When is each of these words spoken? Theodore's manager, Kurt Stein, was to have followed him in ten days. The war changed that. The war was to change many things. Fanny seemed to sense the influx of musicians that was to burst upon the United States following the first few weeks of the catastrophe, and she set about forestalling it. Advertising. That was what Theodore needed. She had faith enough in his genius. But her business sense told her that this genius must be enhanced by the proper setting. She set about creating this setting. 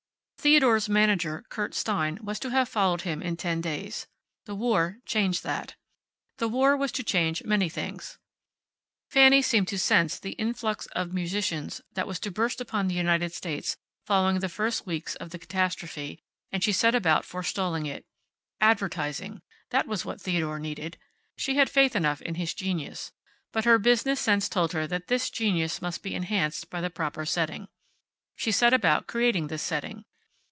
Theodore's 0.43 0.89
manager, 0.89 1.45
Kurt 1.49 1.75
Stein, 1.75 2.17
was 2.23 2.39
to 2.39 2.49
have 2.49 2.67
followed 2.67 3.01
him 3.03 3.21
in 3.21 3.37
ten 3.37 3.61
days. 3.61 4.07
The 4.45 4.55
war 4.55 4.97
changed 5.05 5.43
that. 5.43 5.75
The 6.37 6.47
war 6.47 6.75
was 6.75 6.91
to 6.93 7.03
change 7.03 7.43
many 7.43 7.69
things. 7.69 8.17
Fanny 9.07 9.43
seemed 9.43 9.67
to 9.67 9.77
sense 9.77 10.17
the 10.17 10.31
influx 10.31 10.87
of 10.93 11.13
musicians 11.13 11.81
that 11.93 12.07
was 12.07 12.19
to 12.21 12.31
burst 12.31 12.59
upon 12.59 12.87
the 12.87 12.95
United 12.95 13.33
States 13.33 13.77
following 14.07 14.39
the 14.39 14.49
first 14.49 14.83
few 14.85 14.89
weeks 14.93 15.13
of 15.13 15.29
the 15.29 15.37
catastrophe, 15.37 16.19
and 16.51 16.63
she 16.63 16.71
set 16.71 16.95
about 16.95 17.23
forestalling 17.23 17.85
it. 17.85 18.07
Advertising. 18.59 19.43
That 19.69 19.85
was 19.85 20.05
what 20.05 20.19
Theodore 20.19 20.57
needed. 20.57 20.97
She 21.37 21.53
had 21.53 21.69
faith 21.69 21.95
enough 21.95 22.19
in 22.19 22.33
his 22.33 22.55
genius. 22.55 23.11
But 23.51 23.65
her 23.65 23.77
business 23.77 24.19
sense 24.19 24.49
told 24.49 24.71
her 24.73 24.87
that 24.87 25.05
this 25.07 25.29
genius 25.29 25.83
must 25.83 26.01
be 26.01 26.15
enhanced 26.15 26.71
by 26.71 26.81
the 26.81 26.89
proper 26.89 27.27
setting. 27.27 27.67
She 28.35 28.51
set 28.51 28.73
about 28.73 29.05
creating 29.05 29.45
this 29.45 29.61
setting. 29.61 30.03